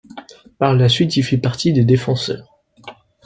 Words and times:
Par 0.57 0.73
la 0.73 0.89
suite, 0.89 1.15
il 1.17 1.23
fit 1.23 1.37
partie 1.37 1.73
des 1.73 1.85
Défenseurs. 1.85 2.57